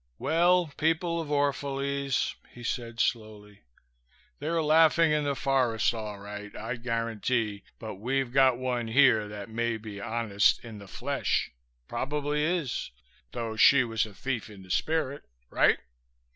"Well, 0.17 0.73
people 0.77 1.21
of 1.21 1.27
Orphalese," 1.29 2.33
he 2.51 2.63
said 2.63 2.99
slowly 2.99 3.61
"they're 4.39 4.63
laughing 4.63 5.11
in 5.11 5.25
the 5.25 5.35
forest 5.35 5.93
all 5.93 6.17
right, 6.17 6.55
I 6.55 6.77
guarantee, 6.77 7.61
but 7.77 7.97
we've 7.97 8.31
got 8.33 8.57
one 8.57 8.87
here 8.87 9.27
that 9.27 9.47
may 9.51 9.77
be 9.77 10.01
honest 10.01 10.59
in 10.65 10.79
the 10.79 10.87
flesh, 10.87 11.51
probably 11.87 12.43
is, 12.43 12.89
though 13.33 13.55
she 13.55 13.83
was 13.83 14.07
a 14.07 14.13
thief 14.15 14.49
in 14.49 14.63
the 14.63 14.71
spirit. 14.71 15.21
Right? 15.51 15.77